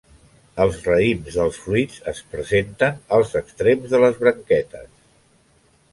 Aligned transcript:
Els 0.63 0.79
raïms 0.87 1.35
de 1.41 1.45
fruits 1.57 2.01
es 2.13 2.23
presenten 2.33 2.99
als 3.19 3.37
extrems 3.43 3.93
de 3.95 4.01
les 4.05 4.19
branquetes. 4.25 4.91